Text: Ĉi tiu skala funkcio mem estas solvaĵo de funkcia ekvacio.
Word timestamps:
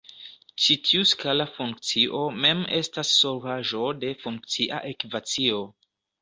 Ĉi 0.61 0.75
tiu 0.85 1.01
skala 1.09 1.45
funkcio 1.57 2.21
mem 2.45 2.63
estas 2.79 3.11
solvaĵo 3.19 3.91
de 4.05 4.15
funkcia 4.25 4.81
ekvacio. 4.95 5.63